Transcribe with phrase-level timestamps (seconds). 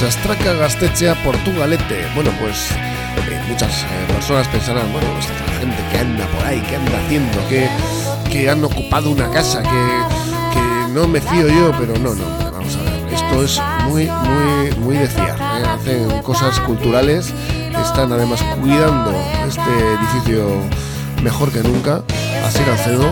[0.00, 2.06] Sastraca Gastechea Portugalete.
[2.14, 6.46] Bueno, pues eh, muchas eh, personas pensarán, bueno, esta es la gente que anda por
[6.46, 7.68] ahí, que anda haciendo, que,
[8.30, 9.68] que han ocupado una casa, que,
[10.54, 13.12] que no me fío yo, pero no, no, vamos a ver.
[13.12, 13.60] Esto es
[13.90, 15.38] muy, muy, muy de fiar.
[15.38, 15.66] ¿eh?
[15.68, 17.34] Hacen cosas culturales,
[17.82, 19.12] están además cuidando
[19.46, 19.60] este
[19.98, 20.48] edificio
[21.22, 22.00] mejor que nunca.
[22.46, 23.04] Así Gancedo,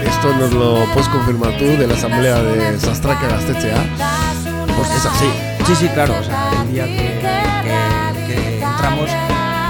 [0.00, 3.84] esto nos lo puedes confirmar tú de la asamblea de Sastraca Gastechea,
[4.76, 5.55] porque es así.
[5.66, 6.14] Sí, sí, claro.
[6.20, 9.10] O sea, el día que, que- que entramos,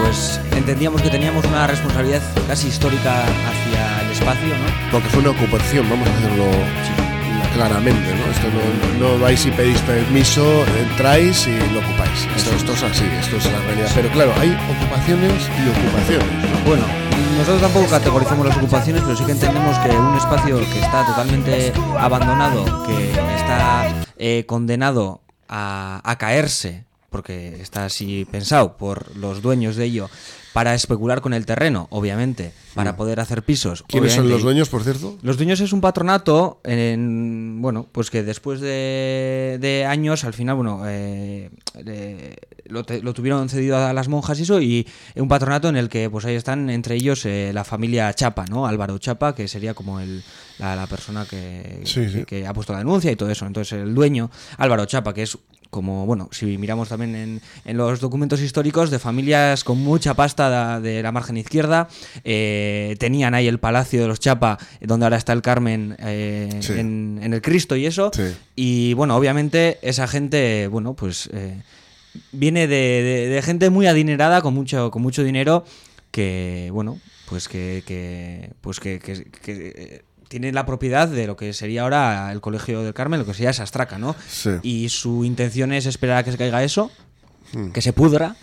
[0.00, 4.90] pues entendíamos que teníamos una responsabilidad casi histórica hacia el espacio, ¿no?
[4.92, 6.44] Porque fue una ocupación, vamos a hacerlo
[7.54, 8.30] claramente, ¿no?
[8.30, 8.46] Esto
[9.00, 12.26] no, no vais y pedís permiso, entráis y lo ocupáis.
[12.36, 13.90] Esto, esto es así, esto es la realidad.
[13.94, 15.32] Pero claro, hay ocupaciones
[15.64, 16.50] y ocupaciones.
[16.50, 16.58] ¿no?
[16.68, 16.84] Bueno,
[17.38, 21.72] nosotros tampoco categorizamos las ocupaciones, pero sí que entendemos que un espacio que está totalmente
[21.98, 23.88] abandonado, que está
[24.18, 26.85] eh, condenado a, a caerse,
[27.16, 30.10] porque está así pensado por los dueños de ello,
[30.52, 33.82] para especular con el terreno, obviamente, para poder hacer pisos.
[33.88, 35.16] ¿Quiénes son los dueños, por cierto?
[35.22, 40.56] los dueños es un patronato, en, bueno, pues que después de, de años, al final,
[40.56, 41.50] bueno, eh,
[41.86, 45.76] eh, lo, te- lo tuvieron cedido a las monjas y eso, y un patronato en
[45.76, 48.66] el que, pues ahí están entre ellos eh, la familia Chapa, ¿no?
[48.66, 50.22] Álvaro Chapa, que sería como el,
[50.58, 52.18] la, la persona que, Sí, sí.
[52.20, 53.46] que- que ha puesto la denuncia y todo eso.
[53.46, 55.36] Entonces, el dueño, Álvaro Chapa, que es
[55.70, 60.80] como, bueno, si miramos también en, en los documentos históricos de familias con mucha pasta
[60.80, 61.88] de, la margen izquierda,
[62.24, 66.72] eh, tenían ahí el Palacio de los Chapa, donde ahora está el Carmen eh, Sí.
[66.74, 68.10] en, en el Cristo y eso.
[68.14, 68.22] Sí.
[68.54, 71.62] Y bueno, obviamente esa gente, bueno, pues eh,
[72.32, 75.64] viene de, de- de gente muy adinerada, con mucho, con mucho dinero,
[76.10, 76.98] que, bueno,
[77.28, 81.82] pues que, que- pues que, que- que, eh, tiene la propiedad de lo que sería
[81.82, 84.14] ahora el Colegio del Carmen, lo que sería Sastraca, ¿no?
[84.28, 84.50] Sí.
[84.62, 86.90] Y su intención es esperar a que se caiga eso,
[87.52, 87.68] Mm.
[87.70, 88.34] que se pudra,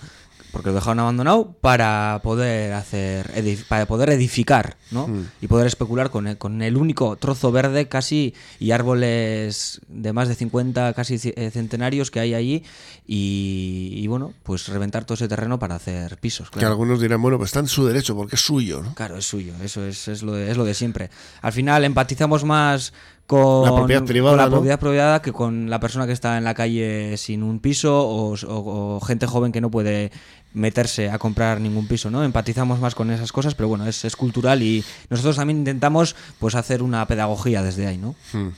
[0.53, 3.29] porque lo dejaron abandonado, para poder hacer
[3.67, 5.07] para poder edificar, ¿no?
[5.09, 5.25] Mm.
[5.41, 10.29] Y poder especular con el, con el único trozo verde casi y árboles de más
[10.29, 12.63] de 50 casi eh, centenarios que hay allí
[13.05, 17.37] y, y, bueno, pues reventar todo ese terreno para hacer pisos, Que algunos dirán, bueno,
[17.37, 18.93] pues está en su derecho porque es suyo, ¿no?
[18.95, 21.09] Claro, es suyo, eso es, es, lo de, es lo de siempre.
[21.41, 22.93] Al final empatizamos más
[23.27, 24.51] con La propiedad privada, con la ¿no?
[24.51, 28.33] propiedad privada que con la persona que está en la calle sin un piso o,
[28.33, 30.11] o- o gente joven que no puede
[30.53, 32.23] meterse a comprar ningún piso, ¿no?
[32.23, 36.55] Empatizamos más con esas cosas, pero bueno, es, es cultural y nosotros también intentamos pues
[36.55, 38.15] hacer una pedagogía desde ahí, ¿no?
[38.33, 38.49] Mm.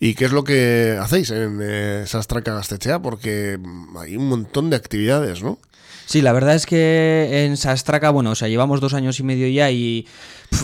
[0.00, 3.00] ¿Y qué es lo que hacéis en eh, Sastraca Gastechea?
[3.00, 3.58] Porque
[3.98, 5.58] hay un montón de actividades, ¿no?
[6.06, 9.48] Sí, la verdad es que en Sastraca, bueno, o sea, llevamos dos años y medio
[9.48, 10.06] ya y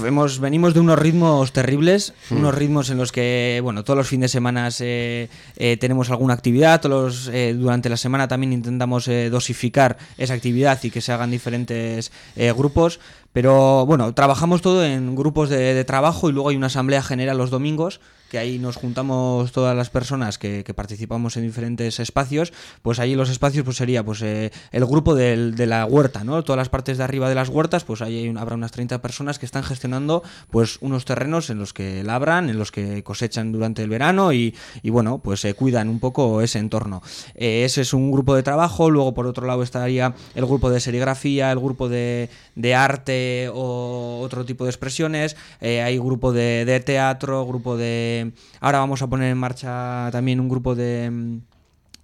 [0.06, 4.30] hemos, venimos de unos ritmos terribles, unos ritmos en los que, bueno, todos los fines
[4.30, 9.08] de semana eh, eh, tenemos alguna actividad, todos los, eh, durante la semana también intentamos
[9.08, 13.00] eh, dosificar esa actividad y que se hagan diferentes eh, grupos,
[13.32, 17.38] pero bueno, trabajamos todo en grupos de, de trabajo y luego hay una asamblea general
[17.38, 18.00] los domingos
[18.32, 23.28] que ahí nos juntamos todas las personas que, participamos en diferentes espacios, pues ahí los
[23.28, 26.42] espacios pues sería pues eh, el grupo de la huerta, ¿no?
[26.42, 29.44] Todas las partes de arriba de las huertas, pues ahí habrá unas 30 personas que
[29.44, 33.90] están gestionando pues unos terrenos en los que labran, en los que cosechan durante el
[33.90, 37.02] verano y, y, bueno, pues se cuidan un poco ese entorno.
[37.34, 40.80] Eh, ese es un grupo de trabajo, luego por otro lado estaría el grupo de
[40.80, 46.64] serigrafía, el grupo de, de arte o otro tipo de expresiones, eh, hay grupo de,
[46.64, 48.32] de teatro, grupo de...
[48.60, 51.40] Ahora vamos a poner en marcha también un grupo de...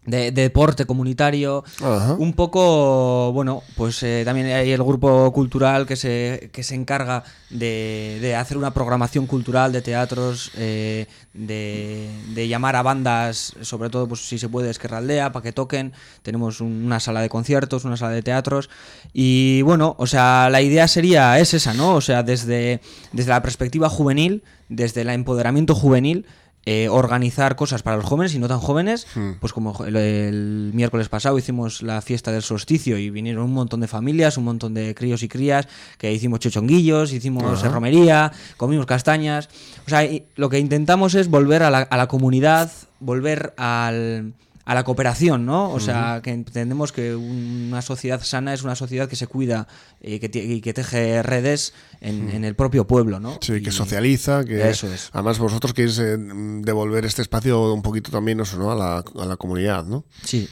[0.08, 2.14] De, de deporte comunitario, Ajá.
[2.19, 7.24] un poco, bueno, pues eh, también hay el grupo cultural que se, que se encarga
[7.50, 13.91] de, de hacer una programación cultural de teatros, eh, de, de llamar a bandas, sobre
[13.91, 15.92] todo pues si se puede Esquerra Aldea, para que toquen.
[16.22, 18.70] Tenemos un- una sala de conciertos, una sala de teatros.
[19.12, 21.94] Y bueno, o sea, la idea sería, es esa, ¿no?
[21.94, 22.80] O sea, desde,
[23.12, 26.24] desde la perspectiva juvenil, desde el empoderamiento juvenil,
[26.70, 29.06] eh, organizar cosas para los jóvenes y no tan jóvenes,
[29.41, 33.80] pues como el, el miércoles pasado hicimos la fiesta del solsticio y vinieron un montón
[33.80, 35.66] de familias, un montón de críos y crías,
[35.97, 39.48] que hicimos chochonguillos, hicimos romería, comimos castañas.
[39.86, 40.06] O sea,
[40.36, 44.34] lo que intentamos es volver a la, a la comunidad, volver al,
[44.68, 45.70] a la cooperación, ¿no?
[45.72, 49.66] O sea, que entendemos que una sociedad sana es una sociedad que se cuida
[49.98, 51.72] y que, tie- y que teje redes
[52.03, 53.38] en, en el propio pueblo, ¿no?
[53.41, 55.09] Sí, que socializa, que Eso es.
[55.15, 58.70] además vosotros queréis eh, devolver este espacio un poquito también eso, ¿no?
[58.70, 60.04] a, la, a la comunidad, ¿no?
[60.22, 60.47] Sí.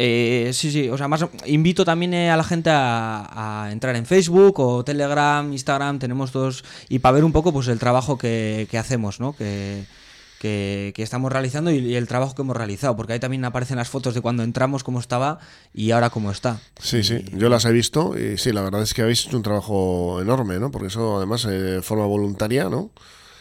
[0.00, 3.96] Eh, sí, sí, o sea, más invito también eh, a la gente a, a entrar
[3.96, 8.16] en Facebook o Telegram, Instagram, tenemos todos, y para ver un poco pues el trabajo
[8.16, 9.32] que, que hacemos, ¿no?
[9.34, 9.82] Que,
[10.38, 13.76] que, que estamos realizando y, y el trabajo que hemos realizado, porque ahí también aparecen
[13.76, 15.38] las fotos de cuando entramos, cómo estaba
[15.74, 16.60] y ahora cómo está.
[16.80, 19.42] Sí, sí, yo las he visto y sí, la verdad es que habéis hecho un
[19.42, 20.70] trabajo enorme, ¿no?
[20.70, 22.90] Porque eso además eh, de forma voluntaria, ¿no?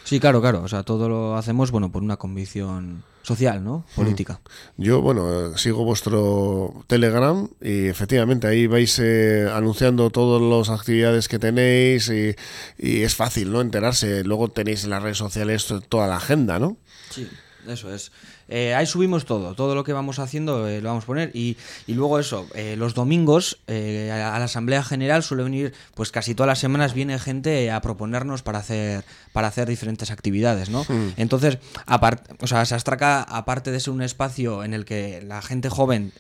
[0.04, 0.62] Sí, claro, claro.
[0.64, 3.84] O sea, todo lo hacemos, bueno, por una convicción social, ¿no?
[3.94, 4.40] Política.
[4.78, 11.40] Yo, bueno, sigo vuestro Telegram y efectivamente ahí vais eh, anunciando todas las actividades que
[11.40, 12.34] tenéis y,
[12.78, 13.60] y es fácil, ¿no?
[13.60, 14.24] Enterarse.
[14.24, 16.78] Luego tenéis en las redes sociales to- toda la agenda, ¿no?
[17.10, 17.30] Sí,
[17.68, 18.12] eso es.
[18.50, 21.58] Eh, ahí subimos todo, todo lo que vamos haciendo eh, lo vamos a poner y,
[21.86, 26.34] y luego eso, eh, los domingos a, a la Asamblea General suele venir, pues casi
[26.34, 29.04] todas las semanas viene gente a proponernos para hacer,
[29.34, 30.86] para hacer diferentes actividades, ¿no?
[31.18, 35.70] Entonces, apart, o sea, Sastraca, aparte de ser un espacio en el que la gente
[35.70, 36.14] joven,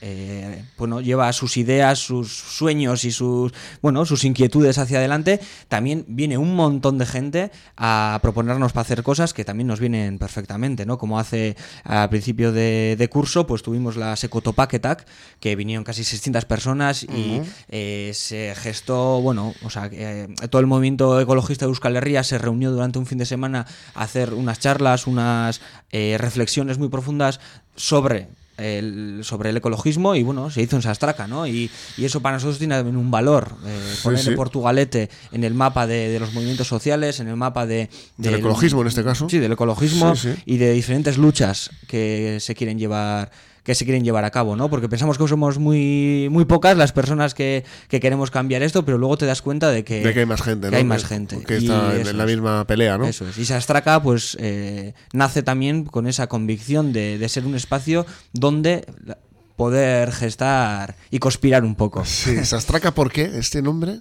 [0.77, 6.37] bueno, lleva sus ideas, sus sueños y sus, bueno, sus inquietudes hacia adelante, también viene
[6.37, 10.97] un montón de gente a proponernos para hacer cosas que también nos vienen perfectamente, ¿no?
[10.97, 15.05] Como hace a principio de, de curso, pues tuvimos la Secotopaquetac,
[15.39, 20.65] que vinieron casi 600 personas y eh, se gestó, bueno, o sea, eh, todo el
[20.65, 24.57] movimiento ecologista de Euskal Herria se reunió durante un fin de semana a hacer unas
[24.57, 25.61] charlas, unas
[25.91, 27.39] eh, reflexiones muy profundas
[27.75, 31.47] sobre el, sobre el ecologismo y bueno, se hizo en Sastraca, ¿no?
[31.47, 34.29] Y, y eso para nosotros tiene también un valor, eh, poner sí.
[34.29, 38.35] el Portugalete en el mapa de, de los movimientos sociales, en el mapa de, Del
[38.35, 39.29] ecologismo en este caso.
[39.29, 40.33] Sí, del ecologismo sí.
[40.45, 43.31] y de diferentes luchas que se quieren llevar
[43.67, 44.69] que se quieren llevar a cabo, ¿no?
[44.69, 48.97] Porque pensamos que somos muy muy pocas las personas que, que queremos cambiar esto, pero
[48.97, 50.77] luego te das cuenta de que, de que hay más gente, que ¿no?
[50.77, 51.43] hay más gente.
[51.43, 52.29] Que Y está en, la es.
[52.31, 53.05] misma pelea, ¿no?
[53.05, 53.37] Eso es.
[53.37, 58.85] Y Sastraca, pues, eh, nace también con esa convicción de, de ser un espacio donde
[59.05, 59.17] la-
[59.57, 62.03] poder gestar y conspirar un poco.
[62.05, 63.99] Sí, Sastraca, ¿por qué este nombre?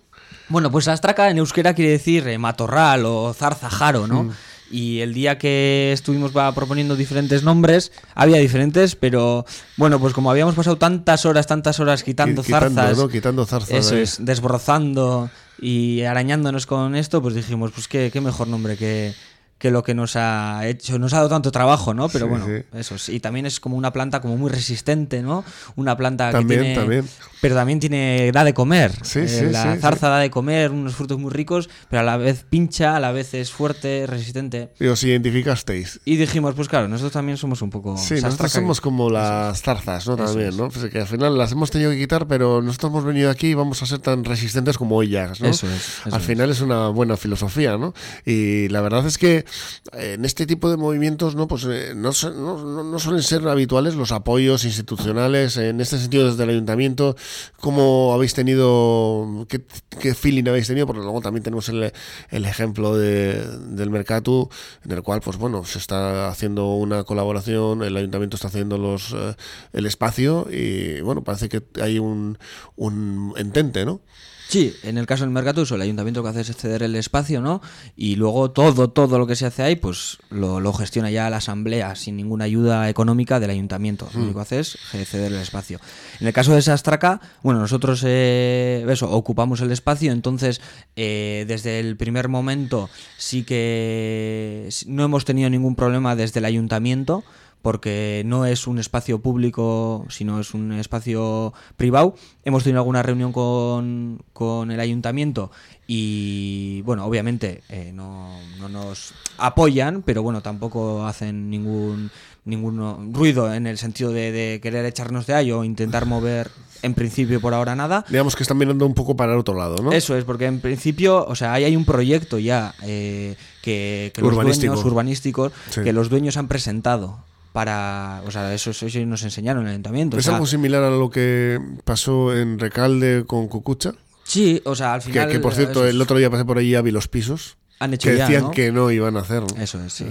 [0.48, 4.30] Bueno, pues Sastraca en euskera quiere decir eh, matorral o zarzajaro, ¿no?
[4.70, 9.44] Y el día que estuvimos proponiendo diferentes nombres, había diferentes, pero
[9.76, 13.08] bueno, pues como habíamos pasado tantas horas, tantas horas quitando Qui- quitando, zarzas, ¿no?
[13.08, 13.70] Quitando zarzas.
[13.70, 14.00] eso ahí.
[14.02, 15.30] es, desbrozando
[15.60, 19.14] y arañándonos con esto, pues dijimos, pues qué, qué mejor nombre que,
[19.58, 22.08] que lo que nos ha hecho, nos ha dado tanto trabajo, ¿no?
[22.10, 22.62] Pero Sí, bueno, sí.
[22.74, 23.08] eso es.
[23.08, 25.44] Y también es como una planta como muy resistente, ¿no?
[25.76, 26.80] Una planta También, que tiene...
[26.80, 27.08] también.
[27.40, 28.92] Pero también tiene, da de comer.
[29.02, 32.02] Sí, Eh, sí, la sí, zarza da de comer, unos frutos muy ricos, pero a
[32.04, 34.72] la vez pincha, a la vez es fuerte, resistente.
[34.78, 36.00] Y os identificasteis.
[36.04, 37.96] Y dijimos, pues claro, nosotros también somos un poco...
[37.96, 40.16] Sí, nosotros somos como las zarzas, ¿no?
[40.16, 40.56] También, es.
[40.56, 40.68] ¿no?
[40.68, 43.54] Pues que al final las hemos tenido que quitar, pero nosotros hemos venido aquí y
[43.54, 45.48] vamos a ser tan resistentes como ellas, ¿no?
[45.48, 46.26] Eso es, eso al es.
[46.26, 47.94] final es una buena filosofía, ¿no?
[48.26, 49.45] Y la verdad es que
[49.92, 51.48] en este tipo de movimientos, ¿no?
[51.48, 55.56] Pues eh, no, no, no- suelen ser habituales los apoyos institucionales.
[55.56, 57.16] En este sentido, desde el ayuntamiento,
[57.60, 59.64] ¿cómo habéis tenido, qué,
[60.00, 60.86] qué feeling habéis tenido?
[60.86, 61.92] Porque luego también tenemos el,
[62.30, 63.34] el ejemplo de,
[63.70, 64.48] del Mercatu,
[64.84, 69.12] en el cual, pues bueno, se está haciendo una colaboración, el ayuntamiento está haciendo los
[69.12, 69.34] eh,
[69.72, 72.38] el espacio y, bueno, parece que hay un,
[72.76, 74.00] un entente, ¿no?
[74.48, 77.40] Sí, en el caso del Mercatuso, el ayuntamiento lo que hace es ceder el espacio,
[77.40, 77.60] ¿no?
[77.96, 81.38] Y luego todo, todo lo que se hace ahí, pues lo, lo gestiona ya la
[81.38, 84.08] asamblea sin ninguna ayuda económica del ayuntamiento.
[84.14, 84.78] Lo único que hace es
[85.08, 85.80] ceder el espacio.
[86.20, 90.60] En el caso de Sastraca, bueno, nosotros eh, eso, ocupamos el espacio, entonces
[90.94, 97.24] eh, desde el primer momento sí que no hemos tenido ningún problema desde el ayuntamiento
[97.62, 102.14] porque no es un espacio público, sino es un espacio privado.
[102.44, 105.50] Hemos tenido alguna reunión con, con el ayuntamiento
[105.88, 112.10] y, bueno, obviamente eh, no, no nos apoyan, pero bueno, tampoco hacen ningún,
[112.44, 116.50] ningún ruido en el sentido de, de querer echarnos de ahí o intentar mover,
[116.82, 118.04] en principio por ahora nada.
[118.08, 119.90] Digamos que están mirando un poco para el otro lado, ¿no?
[119.92, 124.20] Eso es, porque en principio, o sea, ahí hay un proyecto ya eh, que, que
[124.22, 124.72] los Urbanístico.
[124.74, 125.82] dueños urbanísticos Sí.
[125.82, 127.24] que los dueños han presentado
[127.56, 130.18] para, o sea, eso, eso nos enseñaron en el ayuntamiento.
[130.18, 133.94] o ¿Es sea, algo similar a lo que pasó en Recalde con Cucucha?
[134.24, 136.58] sí, o sea, al final que, por cierto, eso es, el otro día pasé por
[136.58, 137.56] allí a vi los pisos.
[137.78, 138.50] han hecho Que ya, decían ¿no?
[138.50, 139.46] que no iban a hacerlo.
[139.58, 140.04] Eso es, sí.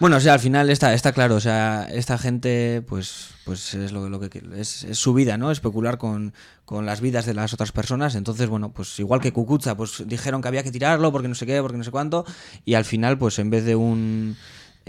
[0.00, 3.92] Bueno, o sea, al final está, está claro, o sea, esta gente, pues, pues es
[3.92, 5.50] lo, lo que es, es su vida, ¿no?
[5.50, 6.32] Especular con,
[6.64, 8.14] con las vidas de las otras personas.
[8.14, 11.44] Entonces, bueno, pues igual que Cucucha, pues dijeron que había que tirarlo porque no sé
[11.44, 12.24] qué, porque no sé cuánto,
[12.64, 14.38] y al final, pues en vez de un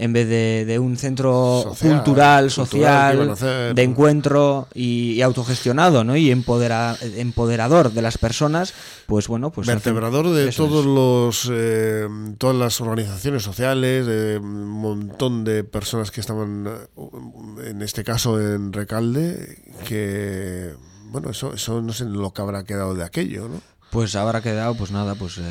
[0.00, 3.74] en vez de, de un centro Social, cultural, social, hacer.
[3.74, 6.16] de encuentro y, y autogestionado, ¿no?
[6.16, 8.72] Y empodera- empoderador de las personas,
[9.06, 10.86] pues bueno, pues hacen- Vertebrador de eso todos es.
[10.86, 17.82] los eh, todas las organizaciones sociales, de un montón de personas que estaban, eh, en
[17.82, 20.72] este caso en Recalde, que
[21.10, 23.60] bueno, eso, eso no sé lo que habrá quedado de aquello, ¿no?
[23.90, 25.42] Pues habrá quedado, pues nada, pues eh,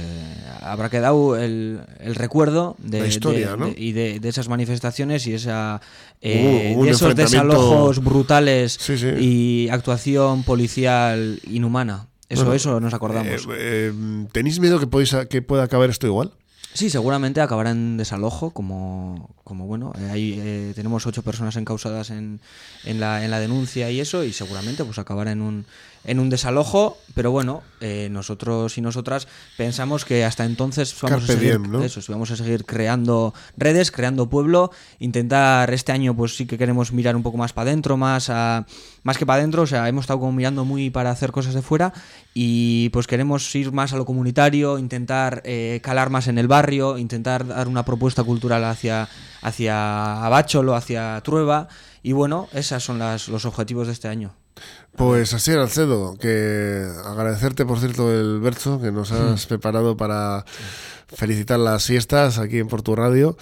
[0.61, 3.65] habrá quedado el, el recuerdo de, La historia, de- ¿no?
[3.67, 5.81] de- y de, de esas manifestaciones y esa Hubo-
[6.21, 9.07] eh, de esos desalojos brutales Sí, sí.
[9.19, 12.07] y actuación policial inhumana.
[12.29, 13.45] Eso, Bueno, eso nos acordamos.
[13.49, 13.93] Eh, eh,
[14.31, 16.31] ¿Tenéis miedo que, podéis, que pueda acabar esto igual?
[16.71, 22.11] Sí, seguramente acabará en desalojo, como, como bueno, eh, ahí eh, tenemos ocho personas encausadas
[22.11, 22.39] en,
[22.85, 25.65] en, la, en la denuncia y eso, y seguramente pues acabará en un,
[26.03, 29.27] en un desalojo, pero bueno, eh, nosotros y nosotras
[29.57, 31.83] pensamos que hasta entonces vamos Carpe a seguir, diem, ¿no?
[31.83, 36.91] eso, vamos a seguir creando redes, creando pueblo, intentar este año pues sí que queremos
[36.91, 38.65] mirar un poco más para adentro, más a,
[39.03, 41.61] más que para adentro, o sea, hemos estado como mirando muy para hacer cosas de
[41.61, 41.93] fuera
[42.33, 46.97] y pues queremos ir más a lo comunitario, intentar eh, calar más en el barrio,
[46.97, 49.09] intentar dar una propuesta cultural hacia,
[49.41, 51.67] hacia Abácholo, hacia Trueba
[52.03, 54.33] y bueno, esos son las, los objetivos de este año.
[54.95, 60.45] Pues así era, Alcedo, que agradecerte, por cierto, el verso que nos has preparado para
[61.07, 63.37] felicitar las fiestas aquí en Portu Radio.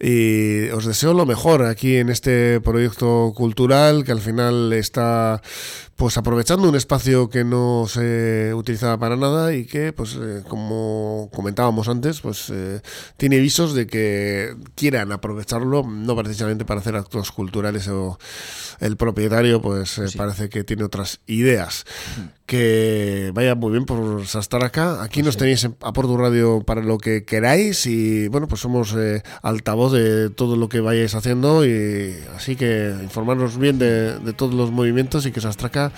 [0.00, 5.40] Y os deseo lo mejor aquí en este proyecto cultural que al final está
[5.94, 11.30] pues aprovechando un espacio que no se utilizaba para nada y que pues eh, como
[11.32, 12.80] comentábamos antes pues eh,
[13.16, 18.18] tiene visos de que quieran aprovecharlo no precisamente para hacer actos culturales o
[18.80, 21.86] el propietario pues eh, parece que tiene otras ideas.
[22.44, 25.02] Que vaya muy bien por estar acá.
[25.02, 28.94] Aquí nos tenéis en- a Portu Radio para lo que queráis y bueno pues somos
[28.98, 34.32] eh, altavoz de todo lo que vayáis haciendo y así que informarnos bien de, de
[34.34, 35.92] todos los movimientos y que Sastraca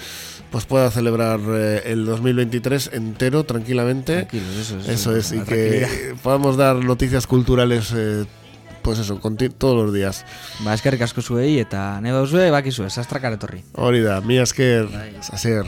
[0.53, 4.29] pues pueda celebrar eh, el 2023 entero tranquilamente.
[4.61, 4.89] Eso es.
[4.89, 8.27] eso es y que podamos dar noticias culturales eh,
[8.85, 10.25] pues eso conti- todos los días.
[10.63, 13.65] Ba, eskerrik asko zuei eta nahi baduzue bakizue, sastrakar etorri.
[13.75, 14.87] hori da mi esker
[15.33, 15.65] hacer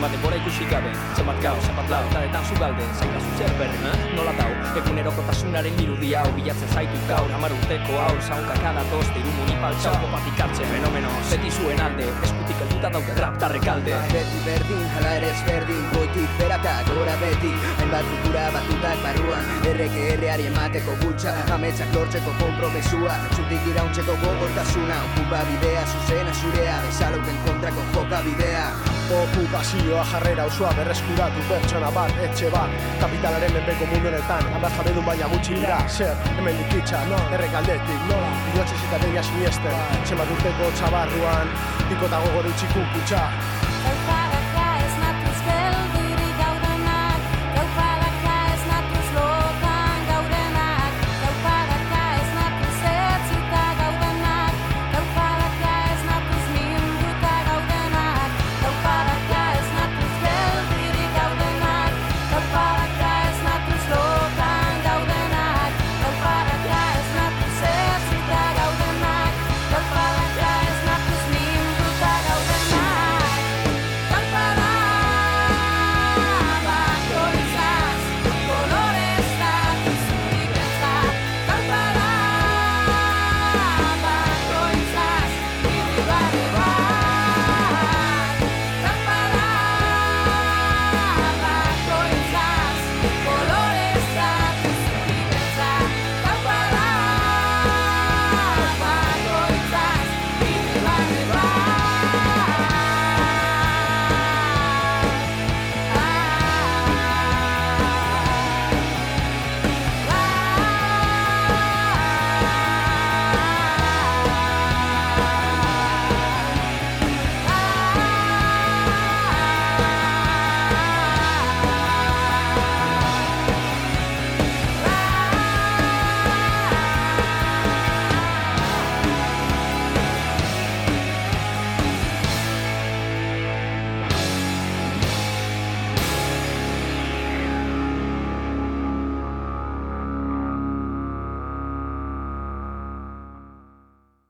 [0.00, 0.90] Zenbat denbora ikusi gabe.
[1.12, 3.78] Zenbat gau, zenbat lau, taretan zu galde Zain da zer berri,
[4.16, 4.48] nola dau?
[4.80, 9.92] Egunerokotasunaren irudia hau bilatzen zaitu gaur Hamar urteko hau, zaunka kada toste Iru munipal txau,
[10.00, 15.28] kopatik hartzen fenomeno Beti zuen alde, eskutik helduta dauka rap tarrekalde Beti berdin, hala ere
[15.34, 17.52] ezberdin Goitik beraka, gora beti.
[17.82, 21.36] Hainbat kultura batutak barruan Erreke erreari emateko gutxa.
[21.58, 25.04] Ametsak lortzeko kompromesua Txutik irauntzeko gogortasuna.
[25.10, 28.64] Okupa bidea, zuzena zurea Bezalauten kontrako joka bidea
[29.10, 32.76] Okupazioa jarrera osoa berreskuratu pertsona bat, etxe bat.
[33.00, 35.80] Kapitalaren menpeko mundu honetan, hamar jabedun baina gutxi dira.
[35.88, 38.30] Zer, hemen dikitza, no, errekaldetik, nola?
[38.52, 41.50] Inotzez eta deia siniesten, zenbat urteko txabarruan
[41.88, 43.26] Piko eta gogor utxik kutxa